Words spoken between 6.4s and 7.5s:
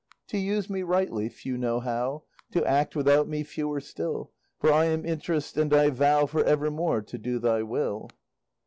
evermore to do